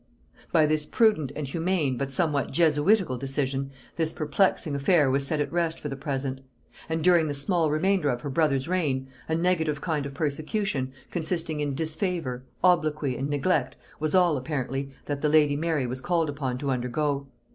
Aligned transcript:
]By 0.51 0.65
this 0.65 0.87
prudent 0.87 1.31
and 1.35 1.47
humane 1.47 1.95
but 1.95 2.11
somewhat 2.11 2.49
jesuitical 2.49 3.17
decision 3.19 3.69
this 3.97 4.11
perplexing 4.11 4.73
affair 4.75 5.11
was 5.11 5.27
set 5.27 5.39
at 5.39 5.51
rest 5.53 5.79
for 5.79 5.89
the 5.89 5.95
present; 5.95 6.41
and 6.89 7.03
during 7.03 7.27
the 7.27 7.35
small 7.35 7.69
remainder 7.69 8.09
of 8.09 8.21
her 8.21 8.31
brother's 8.31 8.67
reign, 8.67 9.07
a 9.29 9.35
negative 9.35 9.79
kind 9.79 10.07
of 10.07 10.15
persecution, 10.15 10.91
consisting 11.11 11.59
in 11.59 11.75
disfavor, 11.75 12.43
obloquy, 12.63 13.15
and 13.15 13.29
neglect, 13.29 13.75
was 13.99 14.15
all, 14.15 14.37
apparently, 14.37 14.89
that 15.05 15.21
the 15.21 15.29
lady 15.29 15.55
Mary 15.55 15.85
was 15.85 16.01
called 16.01 16.31
upon 16.31 16.57
to 16.57 16.71
undergo. 16.71 17.27